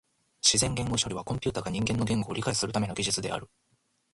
[0.43, 3.47] 自然言語処理はコンピュータが人間の言語を理解するための技術である。